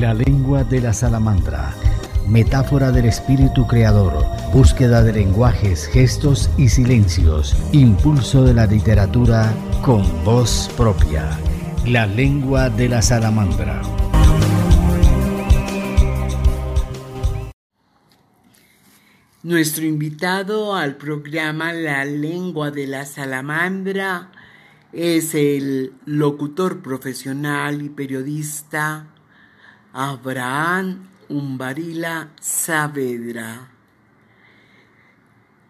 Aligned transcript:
La 0.00 0.14
lengua 0.14 0.64
de 0.64 0.80
la 0.80 0.94
salamandra. 0.94 1.74
Metáfora 2.26 2.90
del 2.90 3.04
espíritu 3.04 3.66
creador. 3.66 4.24
Búsqueda 4.50 5.02
de 5.02 5.12
lenguajes, 5.12 5.86
gestos 5.88 6.48
y 6.56 6.70
silencios. 6.70 7.54
Impulso 7.72 8.42
de 8.42 8.54
la 8.54 8.64
literatura 8.64 9.52
con 9.82 10.02
voz 10.24 10.70
propia. 10.74 11.38
La 11.84 12.06
lengua 12.06 12.70
de 12.70 12.88
la 12.88 13.02
salamandra. 13.02 13.82
Nuestro 19.42 19.84
invitado 19.84 20.76
al 20.76 20.96
programa 20.96 21.74
La 21.74 22.06
lengua 22.06 22.70
de 22.70 22.86
la 22.86 23.04
salamandra 23.04 24.32
es 24.94 25.34
el 25.34 25.92
locutor 26.06 26.80
profesional 26.80 27.82
y 27.82 27.90
periodista 27.90 29.06
Abraham 29.92 31.08
Umbarila 31.28 32.30
Saavedra, 32.40 33.70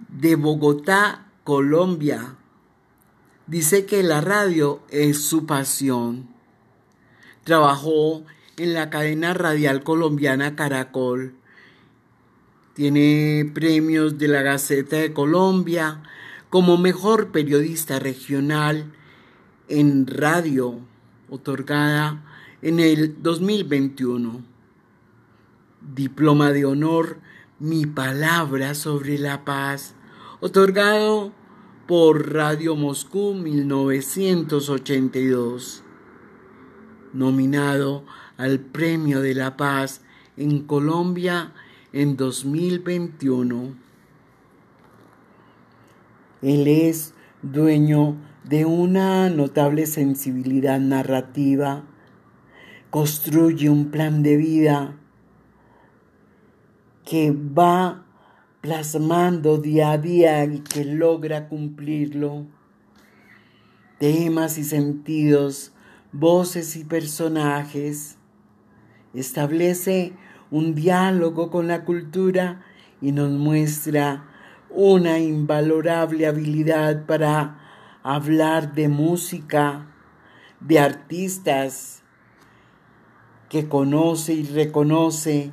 de 0.09 0.35
Bogotá, 0.37 1.27
Colombia. 1.45 2.37
Dice 3.47 3.87
que 3.87 4.03
la 4.03 4.21
radio 4.21 4.83
es 4.91 5.23
su 5.23 5.47
pasión. 5.47 6.29
Trabajó 7.45 8.25
en 8.59 8.75
la 8.75 8.91
cadena 8.91 9.33
radial 9.33 9.83
colombiana 9.83 10.55
Caracol. 10.55 11.35
Tiene 12.75 13.51
premios 13.55 14.19
de 14.19 14.29
la 14.29 14.43
Gaceta 14.43 14.97
de 14.97 15.15
Colombia 15.15 16.03
como 16.51 16.77
mejor 16.77 17.33
periodista 17.33 17.99
regional 17.99 18.93
en 19.69 20.07
radio, 20.07 20.79
otorgada 21.31 22.30
en 22.63 22.81
el 22.81 23.23
2021. 23.23 24.43
Diploma 25.95 26.51
de 26.53 26.67
honor 26.67 27.19
Mi 27.59 27.87
palabra 27.87 28.75
sobre 28.75 29.17
la 29.19 29.45
paz, 29.45 29.95
otorgado 30.41 31.33
por 31.87 32.35
Radio 32.35 32.77
Moscú 32.77 33.33
1982. 33.35 35.83
Nominado 37.13 38.05
al 38.37 38.61
Premio 38.61 39.21
de 39.21 39.35
la 39.35 39.57
Paz 39.57 40.03
en 40.37 40.61
Colombia 40.61 41.53
en 41.93 42.17
2021. 42.17 43.75
Él 46.43 46.69
es 46.69 47.15
dueño 47.43 48.15
de 48.45 48.65
una 48.65 49.29
notable 49.29 49.87
sensibilidad 49.87 50.79
narrativa 50.79 51.83
construye 52.91 53.71
un 53.71 53.91
plan 53.91 54.23
de 54.23 54.37
vida 54.37 54.97
que 57.05 57.31
va 57.33 58.05
plasmando 58.61 59.59
día 59.59 59.93
a 59.93 59.99
día 59.99 60.45
y 60.45 60.59
que 60.61 60.85
logra 60.85 61.49
cumplirlo. 61.49 62.47
Temas 63.99 64.59
y 64.59 64.65
sentidos, 64.65 65.73
voces 66.13 66.77
y 66.77 66.85
personajes. 66.85 68.17
Establece 69.15 70.13
un 70.51 70.75
diálogo 70.75 71.51
con 71.51 71.69
la 71.69 71.85
cultura 71.85 72.63
y 73.01 73.13
nos 73.13 73.31
muestra 73.31 74.27
una 74.69 75.19
invalorable 75.19 76.27
habilidad 76.27 77.07
para 77.07 77.59
hablar 78.03 78.75
de 78.75 78.89
música, 78.89 79.87
de 80.61 80.79
artistas, 80.79 82.00
que 83.51 83.69
conoce 83.69 84.33
y 84.33 84.45
reconoce 84.45 85.51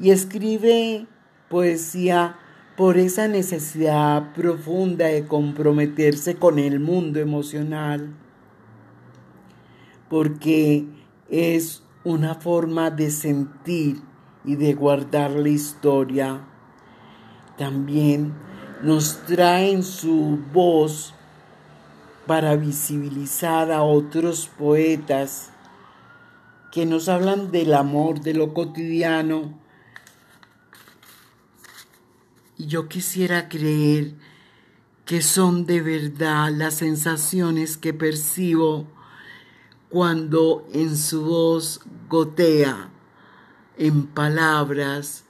y 0.00 0.10
escribe 0.10 1.06
poesía 1.50 2.36
por 2.76 2.96
esa 2.96 3.26
necesidad 3.26 4.32
profunda 4.34 5.06
de 5.06 5.26
comprometerse 5.26 6.36
con 6.36 6.60
el 6.60 6.78
mundo 6.78 7.18
emocional, 7.18 8.14
porque 10.08 10.86
es 11.28 11.82
una 12.04 12.36
forma 12.36 12.92
de 12.92 13.10
sentir 13.10 14.00
y 14.44 14.54
de 14.54 14.74
guardar 14.74 15.32
la 15.32 15.48
historia. 15.48 16.40
También 17.56 18.32
nos 18.80 19.24
trae 19.26 19.82
su 19.82 20.38
voz 20.52 21.14
para 22.28 22.54
visibilizar 22.54 23.72
a 23.72 23.82
otros 23.82 24.48
poetas 24.56 25.50
que 26.72 26.86
nos 26.86 27.08
hablan 27.08 27.50
del 27.50 27.74
amor, 27.74 28.20
de 28.20 28.34
lo 28.34 28.54
cotidiano. 28.54 29.58
Y 32.56 32.66
yo 32.66 32.88
quisiera 32.88 33.48
creer 33.48 34.14
que 35.04 35.22
son 35.22 35.64
de 35.64 35.80
verdad 35.80 36.50
las 36.52 36.74
sensaciones 36.74 37.78
que 37.78 37.94
percibo 37.94 38.86
cuando 39.88 40.68
en 40.72 40.96
su 40.96 41.24
voz 41.24 41.80
gotea 42.08 42.90
en 43.78 44.06
palabras 44.06 45.24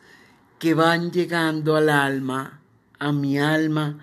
que 0.58 0.74
van 0.74 1.12
llegando 1.12 1.76
al 1.76 1.90
alma, 1.90 2.60
a 2.98 3.12
mi 3.12 3.38
alma 3.38 3.98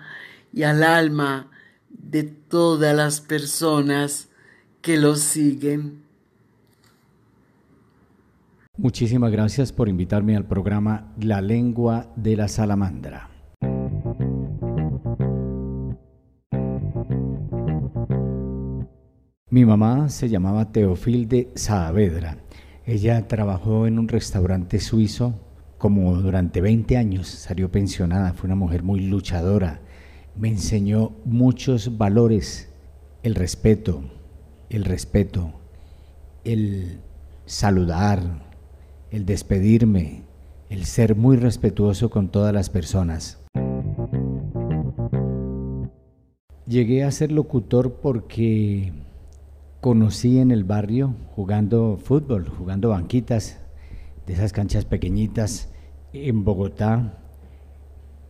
y 0.52 0.62
al 0.62 0.82
alma 0.82 1.50
de 1.90 2.22
todas 2.22 2.96
las 2.96 3.20
personas 3.20 4.28
que 4.80 4.96
lo 4.96 5.16
siguen. 5.16 6.05
Muchísimas 8.78 9.32
gracias 9.32 9.72
por 9.72 9.88
invitarme 9.88 10.36
al 10.36 10.44
programa 10.44 11.14
La 11.18 11.40
lengua 11.40 12.12
de 12.14 12.36
la 12.36 12.46
salamandra. 12.46 13.30
Mi 19.48 19.64
mamá 19.64 20.10
se 20.10 20.28
llamaba 20.28 20.72
Teofilde 20.72 21.52
Saavedra. 21.54 22.36
Ella 22.84 23.26
trabajó 23.26 23.86
en 23.86 23.98
un 23.98 24.08
restaurante 24.08 24.78
suizo 24.78 25.40
como 25.78 26.14
durante 26.16 26.60
20 26.60 26.98
años, 26.98 27.28
salió 27.28 27.70
pensionada, 27.70 28.34
fue 28.34 28.48
una 28.48 28.56
mujer 28.56 28.82
muy 28.82 29.00
luchadora, 29.00 29.80
me 30.36 30.48
enseñó 30.48 31.12
muchos 31.24 31.96
valores, 31.96 32.70
el 33.22 33.34
respeto, 33.34 34.02
el 34.68 34.84
respeto, 34.84 35.54
el 36.44 37.00
saludar, 37.46 38.45
el 39.10 39.26
despedirme, 39.26 40.22
el 40.68 40.84
ser 40.84 41.16
muy 41.16 41.36
respetuoso 41.36 42.10
con 42.10 42.28
todas 42.28 42.52
las 42.52 42.70
personas. 42.70 43.38
Llegué 46.66 47.04
a 47.04 47.10
ser 47.12 47.30
locutor 47.30 48.00
porque 48.02 48.92
conocí 49.80 50.38
en 50.38 50.50
el 50.50 50.64
barrio 50.64 51.14
jugando 51.36 51.96
fútbol, 52.02 52.48
jugando 52.48 52.88
banquitas, 52.88 53.60
de 54.26 54.32
esas 54.32 54.52
canchas 54.52 54.84
pequeñitas 54.84 55.72
en 56.12 56.44
Bogotá. 56.44 57.18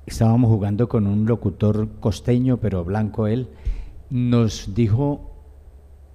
Estábamos 0.04 0.50
jugando 0.50 0.88
con 0.88 1.06
un 1.06 1.26
locutor 1.26 1.88
costeño, 2.00 2.58
pero 2.58 2.84
blanco 2.84 3.26
él. 3.26 3.48
Nos 4.10 4.74
dijo 4.74 5.35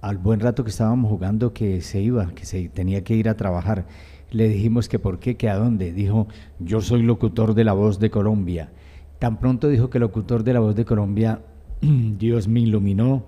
al 0.02 0.18
buen 0.18 0.40
rato 0.40 0.64
que 0.64 0.70
estábamos 0.70 1.08
jugando 1.08 1.54
que 1.54 1.80
se 1.80 2.02
iba, 2.02 2.34
que 2.34 2.44
se 2.44 2.68
tenía 2.68 3.04
que 3.04 3.14
ir 3.14 3.28
a 3.28 3.36
trabajar. 3.36 3.86
Le 4.30 4.48
dijimos 4.48 4.88
que 4.88 4.98
por 4.98 5.20
qué, 5.20 5.36
que 5.36 5.48
a 5.48 5.56
dónde. 5.56 5.92
Dijo, 5.92 6.26
yo 6.58 6.80
soy 6.80 7.02
locutor 7.02 7.54
de 7.54 7.64
La 7.64 7.72
Voz 7.72 8.00
de 8.00 8.10
Colombia. 8.10 8.72
Tan 9.20 9.38
pronto 9.38 9.68
dijo 9.68 9.90
que 9.90 10.00
locutor 10.00 10.42
de 10.42 10.54
La 10.54 10.60
Voz 10.60 10.74
de 10.74 10.84
Colombia, 10.84 11.42
Dios 11.80 12.48
me 12.48 12.60
iluminó. 12.60 13.26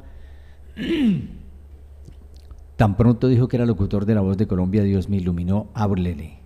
Tan 2.76 2.96
pronto 2.96 3.28
dijo 3.28 3.46
que 3.46 3.56
era 3.56 3.66
locutor 3.66 4.04
de 4.04 4.16
La 4.16 4.20
Voz 4.20 4.36
de 4.36 4.48
Colombia, 4.48 4.82
Dios 4.82 5.08
me 5.08 5.18
iluminó, 5.18 5.68
háblele. 5.74 6.40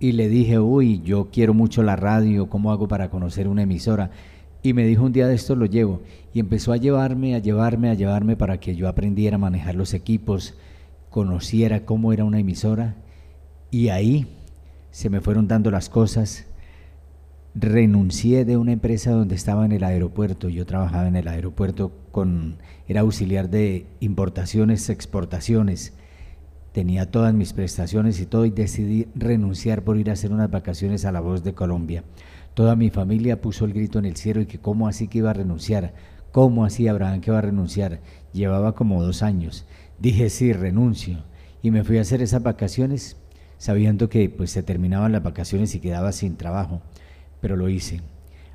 Y 0.00 0.12
le 0.12 0.28
dije, 0.28 0.58
uy, 0.58 1.00
yo 1.02 1.28
quiero 1.30 1.54
mucho 1.54 1.84
la 1.84 1.94
radio, 1.94 2.48
¿cómo 2.48 2.72
hago 2.72 2.88
para 2.88 3.08
conocer 3.08 3.46
una 3.46 3.62
emisora? 3.62 4.10
Y 4.62 4.72
me 4.72 4.86
dijo 4.86 5.04
un 5.04 5.12
día 5.12 5.26
de 5.26 5.34
esto 5.34 5.56
lo 5.56 5.66
llevo. 5.66 6.02
Y 6.32 6.40
empezó 6.40 6.72
a 6.72 6.76
llevarme, 6.76 7.34
a 7.34 7.38
llevarme, 7.38 7.90
a 7.90 7.94
llevarme 7.94 8.36
para 8.36 8.60
que 8.60 8.76
yo 8.76 8.88
aprendiera 8.88 9.36
a 9.36 9.38
manejar 9.38 9.74
los 9.74 9.94
equipos, 9.94 10.54
conociera 11.08 11.84
cómo 11.84 12.12
era 12.12 12.24
una 12.24 12.38
emisora 12.38 12.96
y 13.70 13.88
ahí 13.88 14.26
se 14.90 15.10
me 15.10 15.20
fueron 15.20 15.48
dando 15.48 15.70
las 15.70 15.88
cosas. 15.88 16.46
Renuncié 17.54 18.44
de 18.44 18.56
una 18.56 18.72
empresa 18.72 19.12
donde 19.12 19.34
estaba 19.34 19.64
en 19.64 19.72
el 19.72 19.84
aeropuerto. 19.84 20.48
Yo 20.48 20.66
trabajaba 20.66 21.08
en 21.08 21.16
el 21.16 21.28
aeropuerto 21.28 21.92
con, 22.10 22.58
era 22.88 23.00
auxiliar 23.00 23.50
de 23.50 23.86
importaciones, 24.00 24.88
exportaciones. 24.88 25.94
Tenía 26.72 27.10
todas 27.10 27.34
mis 27.34 27.52
prestaciones 27.52 28.20
y 28.20 28.26
todo 28.26 28.44
y 28.44 28.50
decidí 28.50 29.08
renunciar 29.16 29.82
por 29.82 29.96
ir 29.96 30.10
a 30.10 30.12
hacer 30.12 30.32
unas 30.32 30.50
vacaciones 30.50 31.04
a 31.04 31.12
la 31.12 31.20
voz 31.20 31.42
de 31.42 31.52
Colombia. 31.52 32.04
Toda 32.54 32.76
mi 32.76 32.90
familia 32.90 33.40
puso 33.40 33.64
el 33.64 33.72
grito 33.72 33.98
en 33.98 34.04
el 34.04 34.16
cielo 34.16 34.40
y 34.40 34.46
que 34.46 34.58
cómo 34.58 34.86
así 34.86 35.08
que 35.08 35.18
iba 35.18 35.30
a 35.30 35.34
renunciar. 35.34 35.94
¿Cómo 36.30 36.64
así 36.64 36.86
Abraham 36.86 37.20
que 37.20 37.32
va 37.32 37.38
a 37.38 37.42
renunciar? 37.42 38.00
Llevaba 38.32 38.76
como 38.76 39.02
dos 39.02 39.24
años. 39.24 39.66
Dije 39.98 40.30
sí, 40.30 40.52
renuncio. 40.52 41.24
Y 41.60 41.72
me 41.72 41.82
fui 41.82 41.98
a 41.98 42.02
hacer 42.02 42.22
esas 42.22 42.42
vacaciones 42.42 43.16
sabiendo 43.58 44.08
que 44.08 44.30
pues 44.30 44.50
se 44.50 44.62
terminaban 44.62 45.12
las 45.12 45.22
vacaciones 45.22 45.74
y 45.74 45.80
quedaba 45.80 46.12
sin 46.12 46.36
trabajo, 46.36 46.80
pero 47.40 47.56
lo 47.56 47.68
hice. 47.68 48.00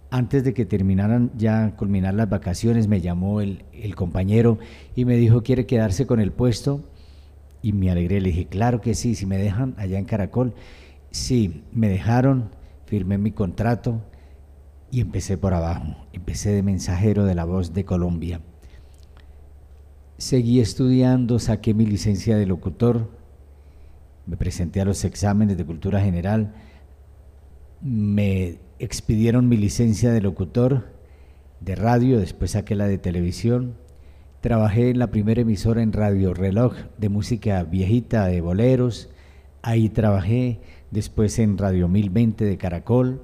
Antes 0.09 0.43
de 0.43 0.53
que 0.53 0.65
terminaran 0.65 1.31
ya 1.37 1.75
culminar 1.75 2.13
las 2.13 2.29
vacaciones, 2.29 2.87
me 2.87 3.01
llamó 3.01 3.41
el, 3.41 3.65
el 3.73 3.93
compañero 3.95 4.57
y 4.95 5.05
me 5.05 5.17
dijo, 5.17 5.43
¿quiere 5.43 5.65
quedarse 5.65 6.07
con 6.07 6.19
el 6.19 6.31
puesto? 6.31 6.81
Y 7.65 7.73
me 7.73 7.89
alegré, 7.89 8.21
le 8.21 8.29
dije, 8.29 8.45
claro 8.45 8.79
que 8.79 8.93
sí, 8.93 9.15
si 9.15 9.25
me 9.25 9.39
dejan 9.39 9.73
allá 9.77 9.97
en 9.97 10.05
Caracol. 10.05 10.53
Sí, 11.09 11.63
me 11.71 11.89
dejaron, 11.89 12.51
firmé 12.85 13.17
mi 13.17 13.31
contrato 13.31 14.03
y 14.91 15.01
empecé 15.01 15.35
por 15.35 15.55
abajo. 15.55 16.05
Empecé 16.13 16.51
de 16.51 16.61
mensajero 16.61 17.25
de 17.25 17.33
la 17.33 17.43
voz 17.43 17.73
de 17.73 17.83
Colombia. 17.83 18.39
Seguí 20.19 20.59
estudiando, 20.59 21.39
saqué 21.39 21.73
mi 21.73 21.87
licencia 21.87 22.37
de 22.37 22.45
locutor, 22.45 23.09
me 24.27 24.37
presenté 24.37 24.79
a 24.79 24.85
los 24.85 25.03
exámenes 25.03 25.57
de 25.57 25.65
cultura 25.65 25.99
general, 26.01 26.53
me 27.81 28.59
expidieron 28.77 29.49
mi 29.49 29.57
licencia 29.57 30.11
de 30.11 30.21
locutor 30.21 30.93
de 31.61 31.73
radio, 31.73 32.19
después 32.19 32.51
saqué 32.51 32.75
la 32.75 32.87
de 32.87 32.99
televisión. 32.99 33.73
Trabajé 34.45 34.91
en 34.91 34.99
la 34.99 35.09
primera 35.09 35.41
emisora 35.41 35.81
en 35.81 35.91
Radio 35.91 36.31
Reloj 36.31 36.75
de 36.99 37.09
música 37.09 37.63
viejita, 37.63 38.27
de 38.27 38.41
boleros. 38.41 39.09
Ahí 39.63 39.89
trabajé, 39.89 40.59
después 40.91 41.39
en 41.39 41.57
Radio 41.57 41.87
1020 41.87 42.45
de 42.45 42.55
Caracol. 42.55 43.23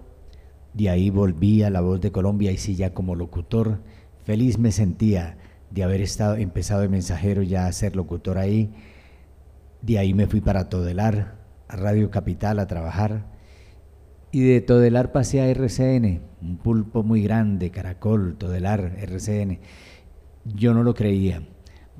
De 0.73 0.89
ahí 0.89 1.11
volví 1.11 1.61
a 1.61 1.69
La 1.69 1.81
Voz 1.81 2.01
de 2.01 2.11
Colombia 2.11 2.51
y 2.51 2.57
sí 2.57 2.73
ya 2.73 2.95
como 2.95 3.13
locutor. 3.13 3.81
Feliz 4.23 4.57
me 4.57 4.71
sentía 4.71 5.37
de 5.69 5.83
haber 5.83 6.01
estado, 6.01 6.37
empezado 6.37 6.81
de 6.81 6.89
mensajero 6.89 7.43
ya 7.43 7.67
a 7.67 7.71
ser 7.71 7.95
locutor 7.95 8.39
ahí. 8.39 8.71
De 9.83 9.99
ahí 9.99 10.15
me 10.15 10.25
fui 10.25 10.41
para 10.41 10.69
Todelar, 10.69 11.35
a 11.67 11.75
Radio 11.75 12.09
Capital 12.09 12.57
a 12.57 12.65
trabajar. 12.65 13.27
Y 14.31 14.41
de 14.41 14.59
Todelar 14.59 15.11
pasé 15.11 15.41
a 15.41 15.49
RCN, 15.49 16.19
un 16.41 16.57
pulpo 16.57 17.03
muy 17.03 17.21
grande, 17.21 17.69
Caracol, 17.69 18.37
Todelar, 18.39 18.95
RCN. 18.97 19.59
Yo 20.45 20.73
no 20.73 20.83
lo 20.83 20.93
creía. 20.93 21.43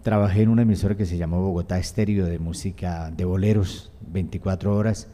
Trabajé 0.04 0.42
en 0.42 0.50
una 0.50 0.64
emisora 0.64 0.98
que 0.98 1.06
se 1.06 1.18
llamó 1.18 1.42
Bogotá 1.42 1.78
Estéreo 1.78 2.26
de 2.26 2.40
música 2.40 3.12
de 3.12 3.26
boleros, 3.26 3.92
24 4.08 4.76
horas. 4.76 5.10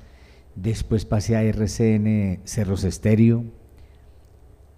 Después 0.56 1.06
pasé 1.06 1.35
a 1.35 1.44
RCN 1.44 2.41
Cerros 2.45 2.83
Estéreo, 2.83 3.44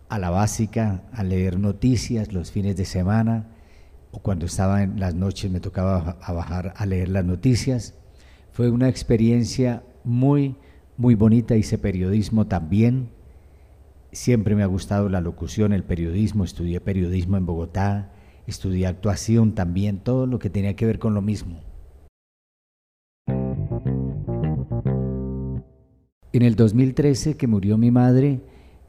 a 0.10 0.18
la 0.18 0.30
básica, 0.32 1.04
a 1.14 1.24
leer 1.24 1.60
noticias 1.60 2.34
los 2.34 2.52
fines 2.52 2.76
de 2.76 2.86
semana 2.86 3.48
o 4.12 4.20
cuando 4.20 4.46
estaba 4.46 4.84
en 4.84 5.00
las 5.00 5.14
noches 5.14 5.52
me 5.52 5.60
tocaba 5.60 6.18
a 6.22 6.34
bajar 6.34 6.74
a 6.76 6.86
leer 6.86 7.10
las 7.10 7.26
noticias. 7.26 7.94
Fue 8.52 8.70
una 8.70 8.90
experiencia 8.90 9.84
muy, 10.04 10.56
muy 10.98 11.16
bonita. 11.16 11.56
Hice 11.56 11.78
periodismo 11.78 12.48
también. 12.48 13.10
Siempre 14.12 14.56
me 14.56 14.64
ha 14.64 14.68
gustado 14.68 15.08
la 15.10 15.22
locución, 15.22 15.74
el 15.74 15.84
periodismo. 15.84 16.44
Estudié 16.44 16.82
periodismo 16.82 17.38
en 17.38 17.46
Bogotá. 17.46 18.12
Estudié 18.50 18.88
actuación 18.88 19.54
también, 19.54 20.00
todo 20.00 20.26
lo 20.26 20.40
que 20.40 20.50
tenía 20.50 20.76
que 20.76 20.86
ver 20.86 21.00
con 21.00 21.14
lo 21.14 21.22
mismo. 21.22 21.62
En 26.32 26.42
el 26.42 26.56
2013, 26.56 27.38
que 27.38 27.48
murió 27.48 27.78
mi 27.78 27.92
madre, 27.92 28.42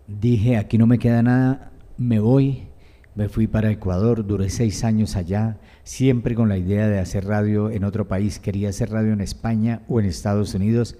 dije, 0.06 0.56
aquí 0.56 0.78
no 0.78 0.86
me 0.86 0.98
queda 0.98 1.22
nada, 1.22 1.72
me 1.96 2.20
voy 2.20 2.70
me 3.16 3.28
fui 3.28 3.48
para 3.48 3.70
Ecuador, 3.70 4.24
duré 4.24 4.48
seis 4.50 4.84
años 4.84 5.16
allá, 5.16 5.58
siempre 5.82 6.36
con 6.36 6.48
la 6.48 6.56
idea 6.56 6.88
de 6.88 7.00
hacer 7.00 7.26
radio 7.26 7.68
en 7.68 7.82
otro 7.82 8.06
país. 8.06 8.38
Quería 8.38 8.68
hacer 8.68 8.90
radio 8.90 9.12
en 9.12 9.20
España 9.20 9.82
o 9.88 9.98
en 9.98 10.06
Estados 10.06 10.54
Unidos. 10.54 10.96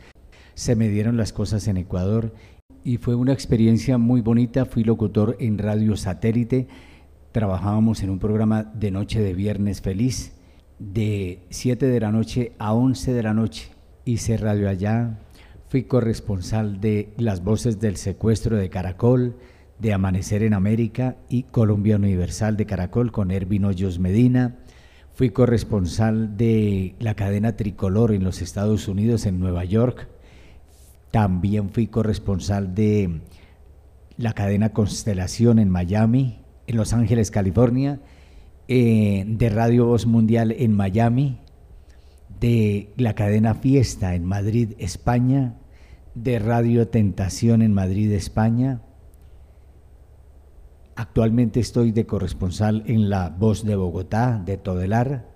Se 0.55 0.75
me 0.75 0.89
dieron 0.89 1.17
las 1.17 1.33
cosas 1.33 1.69
en 1.69 1.77
Ecuador 1.77 2.35
y 2.83 2.97
fue 2.97 3.15
una 3.15 3.33
experiencia 3.33 3.97
muy 3.97 4.23
bonita. 4.23 4.65
Fui 4.65 4.83
locutor 4.83 5.37
en 5.39 5.57
Radio 5.57 5.97
Satélite. 5.97 6.67
Trabajábamos 7.33 8.03
en 8.03 8.11
un 8.11 8.19
programa 8.19 8.65
de 8.65 8.91
noche 8.91 9.21
de 9.21 9.35
viernes 9.35 9.81
feliz, 9.83 10.33
de 10.81 11.47
7 11.51 11.87
de 11.87 12.01
la 12.01 12.11
noche 12.11 12.53
a 12.59 12.75
11 12.75 13.13
de 13.13 13.23
la 13.23 13.35
noche. 13.35 13.71
Hice 14.05 14.37
radio 14.37 14.69
allá. 14.69 15.21
Fui 15.69 15.85
corresponsal 15.85 16.81
de 16.81 17.13
Las 17.17 17.45
Voces 17.45 17.79
del 17.79 17.97
Secuestro 17.97 18.57
de 18.57 18.69
Caracol 18.69 19.37
de 19.79 19.93
Amanecer 19.93 20.43
en 20.43 20.55
América 20.55 21.19
y 21.29 21.45
Colombia 21.45 21.95
Universal 21.95 22.57
de 22.57 22.67
Caracol 22.67 23.13
con 23.13 23.31
Ervin 23.31 23.65
Hoyos 23.65 24.01
Medina. 24.01 24.57
Fui 25.15 25.31
corresponsal 25.31 26.37
de 26.37 26.97
la 26.99 27.15
cadena 27.15 27.55
Tricolor 27.57 28.13
en 28.13 28.25
los 28.25 28.43
Estados 28.43 28.89
Unidos, 28.89 29.25
en 29.27 29.39
Nueva 29.39 29.65
York. 29.65 30.09
También 31.13 31.71
fui 31.71 31.87
corresponsal 31.87 32.75
de 32.75 33.21
la 34.17 34.33
cadena 34.33 34.71
Constelación 34.73 35.61
en 35.61 35.71
Miami, 35.71 36.41
en 36.71 36.77
Los 36.77 36.93
Ángeles, 36.93 37.31
California, 37.31 38.01
eh, 38.69 39.25
de 39.27 39.49
Radio 39.51 39.87
Voz 39.87 40.07
Mundial 40.07 40.53
en 40.53 40.73
Miami, 40.73 41.39
de 42.41 42.93
la 42.97 43.15
cadena 43.15 43.55
Fiesta 43.55 44.15
en 44.15 44.25
Madrid, 44.25 44.73
España, 44.79 45.57
de 46.15 46.39
Radio 46.39 46.89
Tentación 46.89 47.63
en 47.63 47.75
Madrid, 47.75 48.13
España, 48.13 48.81
Actualmente 51.01 51.61
estoy 51.61 51.93
de 51.93 52.05
corresponsal 52.05 52.83
en 52.87 53.09
La 53.09 53.31
Voz 53.31 53.65
de 53.65 53.75
Bogotá, 53.75 54.43
de 54.45 54.59
Todelar, 54.59 55.31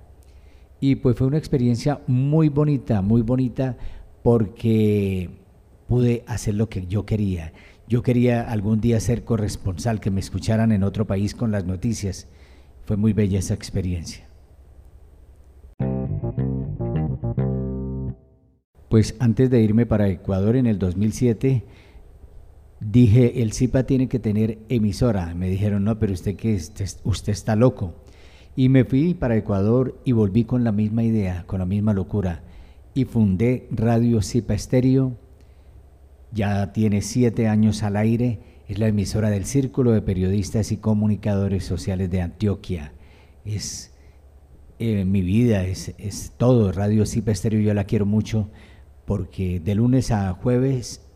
y 0.79 0.97
pues 0.97 1.17
fue 1.17 1.27
una 1.27 1.39
experiencia 1.39 2.03
muy 2.07 2.51
bonita, 2.51 3.01
muy 3.01 3.23
bonita, 3.23 3.75
porque 4.23 5.31
pude 5.89 6.23
hacer 6.27 6.57
lo 6.57 6.69
que 6.69 6.87
yo 6.87 7.07
quería. 7.07 7.55
Yo 7.87 8.03
quería 8.03 8.43
algún 8.43 8.81
día 8.81 8.99
ser 8.99 9.25
corresponsal, 9.25 10.01
que 10.01 10.11
me 10.11 10.21
escucharan 10.21 10.73
en 10.73 10.85
otro 10.85 11.07
país 11.07 11.35
con 11.35 11.51
las 11.51 11.65
noticias. 11.65 12.29
Fue 12.87 12.97
muy 12.97 13.13
bella 13.13 13.39
esa 13.39 13.55
experiencia. 13.55 14.27
Pues 18.89 19.17
antes 19.19 19.51
de 19.51 19.61
irme 19.61 19.87
para 19.87 20.09
Ecuador 20.09 20.57
en 20.57 20.67
el 20.67 20.79
2007, 20.79 21.65
dije, 22.81 23.43
el 23.43 23.53
CIPA 23.53 23.85
tiene 23.85 24.09
que 24.09 24.19
tener 24.19 24.61
emisora. 24.69 25.35
Me 25.35 25.51
dijeron, 25.51 25.85
no, 25.85 25.99
pero 25.99 26.13
usted 26.13 26.37
que 26.37 26.55
usted 26.55 27.33
está 27.33 27.57
loco. 27.57 27.95
Y 28.57 28.69
me 28.69 28.85
fui 28.85 29.15
para 29.15 29.37
Ecuador 29.37 30.01
y 30.05 30.13
volví 30.13 30.45
con 30.45 30.65
la 30.65 30.73
misma 30.73 31.03
idea, 31.03 31.45
con 31.47 31.59
la 31.59 31.67
misma 31.67 31.93
locura. 31.93 32.45
Y 32.95 33.05
fundé 33.05 33.67
Radio 33.71 34.23
CIPA 34.23 34.55
Estéreo. 34.55 35.19
Ya 36.35 36.73
tiene 36.73 37.01
siete 37.01 37.47
años 37.47 37.85
al 37.85 37.97
aire. 37.97 38.41
Es 38.67 38.81
la 38.81 38.89
emisora 38.89 39.31
del 39.31 39.45
Círculo 39.45 39.93
de 39.93 40.03
Periodistas 40.03 40.73
y 40.73 40.79
Comunicadores 40.79 41.65
Sociales 41.65 42.11
de 42.11 42.23
Antioquia. 42.23 42.93
Es 43.45 43.95
eh, 44.81 45.05
mi 45.05 45.23
vida, 45.23 45.63
es, 45.63 46.33
todo. 46.37 46.73
Radio 46.73 47.07
CIPA 47.07 47.31
Estéreo 47.31 47.61
yo 47.61 47.73
la 47.73 47.85
quiero 47.85 48.05
mucho 48.05 48.51
porque 49.05 49.61
de 49.61 49.77
lunes 49.77 50.11
a 50.11 50.33
jueves 50.33 51.07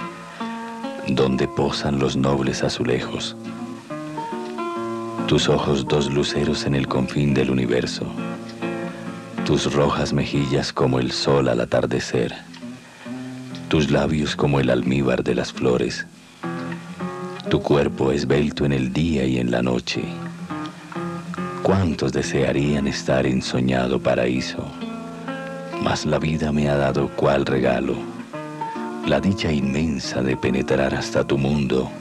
donde 1.08 1.48
posan 1.48 1.98
los 1.98 2.16
nobles 2.16 2.62
azulejos. 2.62 3.36
Tus 5.25 5.50
ojos 5.50 5.88
dos 5.88 6.13
luceros 6.13 6.68
en 6.68 6.75
el 6.75 6.88
confín 6.88 7.34
del 7.34 7.50
universo, 7.50 8.06
tus 9.46 9.74
rojas 9.74 10.14
mejillas 10.14 10.72
como 10.72 11.00
el 11.00 11.12
sol 11.12 11.50
al 11.50 11.62
atardecer, 11.62 12.34
tus 13.70 13.92
labios 13.92 14.36
como 14.36 14.60
el 14.60 14.70
almíbar 14.70 15.24
de 15.24 15.36
las 15.36 15.52
flores, 15.52 16.06
tu 17.50 17.62
cuerpo 17.62 18.12
esbelto 18.12 18.66
en 18.66 18.74
el 18.74 18.94
día 18.94 19.26
y 19.26 19.38
en 19.38 19.52
la 19.52 19.62
noche. 19.62 20.04
¿Cuántos 21.62 22.12
desearían 22.12 22.88
estar 22.88 23.26
en 23.26 23.42
soñado 23.42 24.00
paraíso? 24.00 24.66
mas 25.84 26.06
la 26.06 26.18
vida 26.18 26.54
me 26.54 26.70
ha 26.70 26.78
dado 26.78 27.10
cual 27.10 27.46
regalo, 27.46 27.96
la 29.06 29.20
dicha 29.20 29.52
inmensa 29.52 30.22
de 30.22 30.38
penetrar 30.38 30.96
hasta 30.96 31.26
tu 31.26 31.38
mundo 31.38 31.92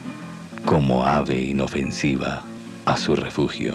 como 0.65 1.05
ave 1.05 1.41
inofensiva 1.41 2.45
a 2.87 2.97
su 2.97 3.17
refugio. 3.17 3.75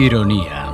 Ironía. 0.00 0.72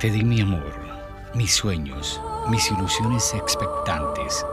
Te 0.00 0.10
di 0.10 0.24
mi 0.24 0.40
amor, 0.40 0.60
mis 1.34 1.54
sueños, 1.54 2.20
mis 2.48 2.68
ilusiones 2.72 3.32
expectantes, 3.32 4.44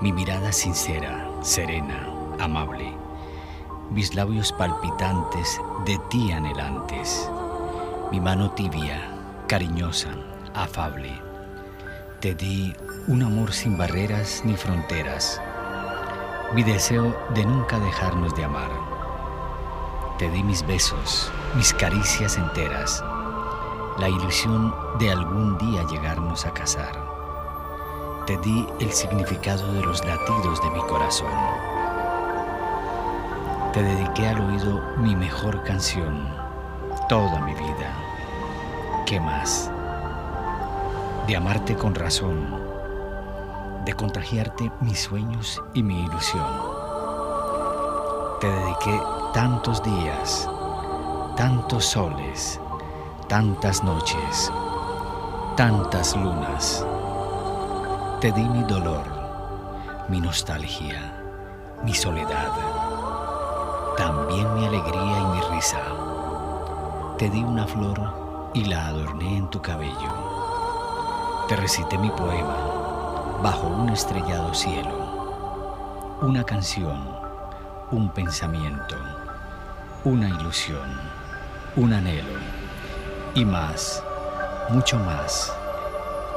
mi 0.00 0.10
mirada 0.10 0.50
sincera, 0.50 1.28
serena, 1.42 2.08
amable, 2.40 2.90
mis 3.90 4.14
labios 4.14 4.50
palpitantes 4.50 5.60
de 5.84 6.00
ti 6.08 6.32
anhelantes, 6.32 7.30
mi 8.10 8.18
mano 8.18 8.50
tibia, 8.52 9.12
cariñosa, 9.46 10.16
afable 10.54 11.31
te 12.22 12.36
di 12.36 12.72
un 13.08 13.20
amor 13.24 13.52
sin 13.52 13.76
barreras 13.76 14.42
ni 14.44 14.56
fronteras, 14.56 15.40
mi 16.54 16.62
deseo 16.62 17.16
de 17.34 17.44
nunca 17.44 17.80
dejarnos 17.80 18.32
de 18.36 18.44
amar. 18.44 18.70
Te 20.20 20.30
di 20.30 20.44
mis 20.44 20.64
besos, 20.64 21.32
mis 21.56 21.74
caricias 21.74 22.36
enteras, 22.36 23.02
la 23.98 24.08
ilusión 24.08 24.72
de 25.00 25.10
algún 25.10 25.58
día 25.58 25.84
llegarnos 25.90 26.46
a 26.46 26.54
casar. 26.54 26.94
Te 28.28 28.36
di 28.36 28.68
el 28.78 28.92
significado 28.92 29.72
de 29.72 29.82
los 29.82 30.04
latidos 30.04 30.62
de 30.62 30.70
mi 30.70 30.80
corazón. 30.82 31.32
Te 33.72 33.82
dediqué 33.82 34.28
al 34.28 34.40
oído 34.42 34.80
mi 34.98 35.16
mejor 35.16 35.64
canción, 35.64 36.28
toda 37.08 37.40
mi 37.40 37.54
vida. 37.54 37.96
¿Qué 39.06 39.18
más? 39.18 39.71
De 41.26 41.36
amarte 41.36 41.76
con 41.76 41.94
razón, 41.94 42.60
de 43.84 43.92
contagiarte 43.94 44.72
mis 44.80 45.02
sueños 45.02 45.62
y 45.72 45.82
mi 45.82 46.04
ilusión. 46.04 46.46
Te 48.40 48.48
dediqué 48.48 49.00
tantos 49.32 49.82
días, 49.84 50.48
tantos 51.36 51.84
soles, 51.84 52.60
tantas 53.28 53.84
noches, 53.84 54.52
tantas 55.56 56.16
lunas. 56.16 56.84
Te 58.20 58.32
di 58.32 58.42
mi 58.42 58.64
dolor, 58.64 59.04
mi 60.08 60.20
nostalgia, 60.20 61.00
mi 61.84 61.94
soledad, 61.94 62.50
también 63.96 64.52
mi 64.54 64.66
alegría 64.66 65.20
y 65.20 65.26
mi 65.36 65.54
risa. 65.54 65.82
Te 67.16 67.30
di 67.30 67.44
una 67.44 67.64
flor 67.64 68.50
y 68.54 68.64
la 68.64 68.88
adorné 68.88 69.36
en 69.36 69.48
tu 69.50 69.62
cabello 69.62 70.21
te 71.52 71.56
recité 71.56 71.98
mi 71.98 72.08
poema 72.08 72.56
bajo 73.42 73.66
un 73.66 73.90
estrellado 73.90 74.54
cielo, 74.54 76.16
una 76.22 76.42
canción, 76.44 77.14
un 77.90 78.08
pensamiento, 78.08 78.96
una 80.02 80.30
ilusión, 80.30 80.98
un 81.76 81.92
anhelo 81.92 82.38
y 83.34 83.44
más, 83.44 84.02
mucho 84.70 84.98
más. 85.00 85.54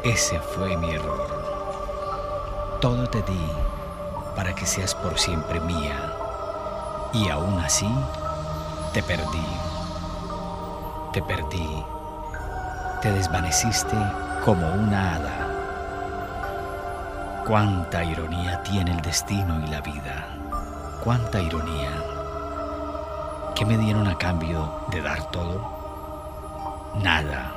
Ese 0.03 0.37
fue 0.37 0.75
mi 0.75 0.91
error. 0.91 2.77
Todo 2.81 3.07
te 3.07 3.21
di 3.21 3.49
para 4.35 4.53
que 4.53 4.65
seas 4.65 4.93
por 4.93 5.17
siempre 5.17 5.61
mía 5.61 6.13
y 7.13 7.29
aún 7.29 7.57
así 7.59 7.89
te 8.91 9.01
perdí. 9.01 9.47
Te 11.13 11.21
perdí. 11.21 11.85
Te 13.01 13.13
desvaneciste 13.13 14.24
como 14.45 14.71
una 14.75 15.15
hada. 15.15 15.47
Cuánta 17.47 18.03
ironía 18.03 18.61
tiene 18.61 18.91
el 18.91 19.01
destino 19.01 19.59
y 19.59 19.67
la 19.71 19.81
vida. 19.81 20.27
Cuánta 21.03 21.41
ironía. 21.41 21.89
¿Qué 23.55 23.65
me 23.65 23.75
dieron 23.75 24.07
a 24.07 24.15
cambio 24.15 24.85
de 24.91 25.01
dar 25.01 25.31
todo? 25.31 26.93
Nada. 27.01 27.54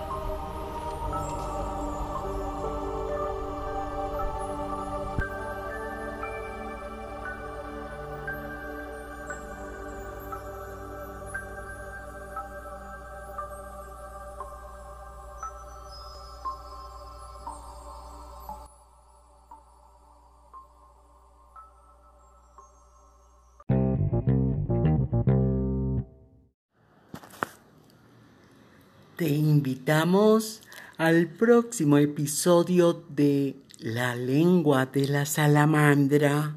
Te 29.18 29.30
invitamos 29.30 30.62
al 30.96 31.26
próximo 31.26 31.98
episodio 31.98 33.04
de 33.08 33.56
La 33.80 34.14
lengua 34.14 34.86
de 34.86 35.08
la 35.08 35.26
salamandra, 35.26 36.56